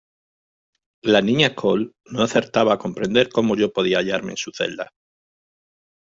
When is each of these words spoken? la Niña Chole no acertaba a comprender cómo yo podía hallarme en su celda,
la 1.03 1.21
Niña 1.21 1.53
Chole 1.53 1.91
no 2.05 2.23
acertaba 2.23 2.73
a 2.73 2.79
comprender 2.79 3.29
cómo 3.29 3.55
yo 3.55 3.71
podía 3.71 3.99
hallarme 3.99 4.31
en 4.31 4.37
su 4.37 4.49
celda, 4.51 4.89